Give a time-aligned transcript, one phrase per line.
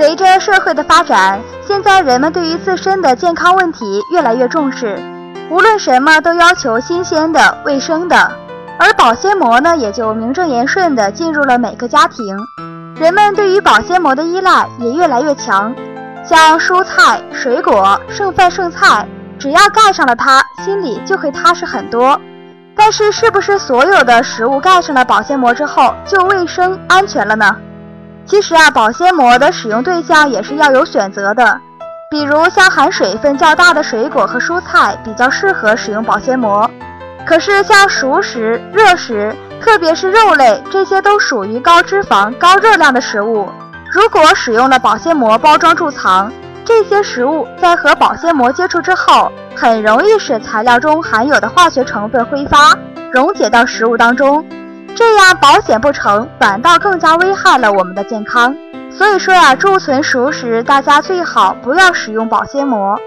[0.00, 4.98] 随着社会的发展，现在人们对于自身的健康问题越来越重视，
[5.50, 8.32] 无论什么都要求新鲜的、卫生的，
[8.78, 12.34] 而保鲜膜呢，也就名正言顺地进入了每个家庭。
[12.96, 15.74] 人们对于保鲜膜的依赖也越来越强，
[16.24, 19.06] 像蔬菜、水果、剩饭剩菜，
[19.38, 22.18] 只要盖上了它，心里就会踏实很多。
[22.74, 27.54] 但是，是不是所有的食物盖上了保鲜膜之后就卫生安全了呢？
[28.26, 31.60] 其实啊，保鲜膜的使用对象也是要有选择的，
[32.10, 36.70] 比如像含水分较大的水果和蔬菜比较适合使用保鲜膜。
[37.26, 43.48] 可是像熟食、热食，特别是肉类，这些都属于高脂肪、高热量的食物。
[43.92, 46.32] 如果使用了保鲜膜包装贮藏，
[46.64, 52.76] 这些食物在和保鲜膜接触之后，很容易使材料中含有的化学成分挥发，
[53.12, 54.44] 溶解到食物当中。
[54.94, 58.54] 这样保险不成，反倒更加危害了我们的健康。
[58.90, 62.98] 所以说呀，贮存熟食，大家最好不要使用保鲜膜。